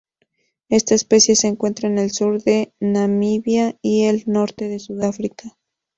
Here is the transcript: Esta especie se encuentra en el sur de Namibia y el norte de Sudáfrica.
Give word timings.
Esta 0.69 0.95
especie 0.95 1.35
se 1.35 1.47
encuentra 1.47 1.87
en 1.87 1.99
el 1.99 2.09
sur 2.09 2.41
de 2.41 2.73
Namibia 2.79 3.77
y 3.83 4.05
el 4.05 4.23
norte 4.25 4.67
de 4.67 4.79
Sudáfrica. 4.79 5.59